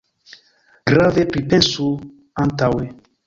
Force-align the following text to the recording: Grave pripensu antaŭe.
Grave 0.91 1.25
pripensu 1.35 1.87
antaŭe. 2.45 2.91